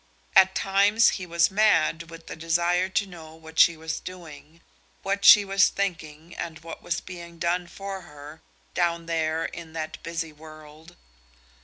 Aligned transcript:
At 0.35 0.55
times 0.55 1.09
he 1.09 1.27
was 1.27 1.51
mad 1.51 2.09
with 2.09 2.25
the 2.25 2.35
desire 2.35 2.89
to 2.89 3.05
know 3.05 3.35
what 3.35 3.59
she 3.59 3.77
was 3.77 3.99
doing, 3.99 4.61
what 5.03 5.23
she 5.23 5.45
was 5.45 5.69
thinking 5.69 6.35
and 6.35 6.57
what 6.63 6.81
was 6.81 7.01
being 7.01 7.37
done 7.37 7.67
for 7.67 8.01
her 8.01 8.41
down 8.73 9.05
there 9.05 9.45
in 9.45 9.73
that 9.73 10.01
busy 10.01 10.33
world. 10.33 10.95